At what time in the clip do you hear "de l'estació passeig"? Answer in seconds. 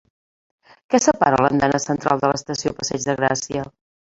2.25-3.09